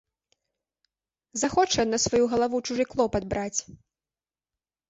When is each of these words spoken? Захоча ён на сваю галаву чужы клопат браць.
Захоча 1.41 1.77
ён 1.83 1.89
на 1.97 1.99
сваю 2.05 2.25
галаву 2.33 2.57
чужы 2.69 2.83
клопат 2.95 3.23
браць. 3.35 3.59